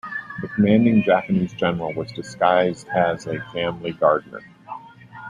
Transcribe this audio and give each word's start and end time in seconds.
The 0.41 0.47
commanding 0.47 1.03
Japanese 1.03 1.53
general 1.53 1.93
was 1.93 2.11
disguised 2.11 2.87
as 2.87 3.27
a 3.27 3.39
family 3.53 3.91
gardener. 3.91 4.41